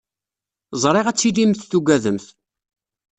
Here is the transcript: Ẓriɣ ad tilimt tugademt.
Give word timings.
Ẓriɣ 0.81 1.05
ad 1.07 1.17
tilimt 1.17 1.67
tugademt. 1.71 2.25